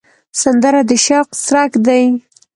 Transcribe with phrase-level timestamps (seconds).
[0.41, 2.03] سندره د شوق څرک دی